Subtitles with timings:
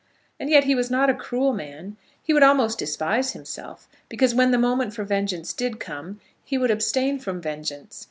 [0.39, 1.95] And yet he was not a cruel man.
[2.23, 6.71] He would almost despise himself, because when the moment for vengeance did come, he would
[6.71, 7.99] abstain from vengeance.